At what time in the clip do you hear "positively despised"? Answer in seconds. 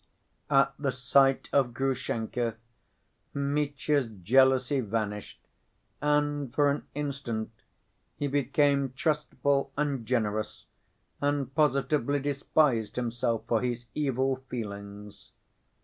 11.53-12.95